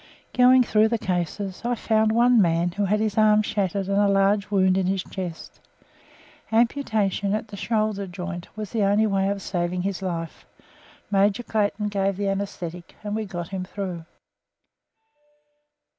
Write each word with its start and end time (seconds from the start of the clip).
Going 0.33 0.63
through 0.63 0.87
the 0.87 0.97
cases, 0.97 1.61
I 1.63 1.75
found 1.75 2.11
one 2.11 2.41
man 2.41 2.71
who 2.71 2.85
had 2.85 2.99
his 2.99 3.19
arm 3.19 3.43
shattered 3.43 3.87
and 3.87 3.99
a 4.01 4.07
large 4.07 4.49
wound 4.49 4.75
in 4.75 4.87
his 4.87 5.03
chest. 5.03 5.59
Amputation 6.51 7.35
at 7.35 7.49
the 7.49 7.55
shoulder 7.55 8.07
joint 8.07 8.47
was 8.57 8.71
the 8.71 8.81
only 8.81 9.05
way 9.05 9.29
of 9.29 9.43
saving 9.43 9.83
his 9.83 10.01
life. 10.01 10.47
Major 11.11 11.43
Clayton 11.43 11.89
gave 11.89 12.17
the 12.17 12.29
anaesthetic, 12.29 12.95
and 13.03 13.15
we 13.15 13.25
got 13.25 13.49
him 13.49 13.63
through. 13.63 14.05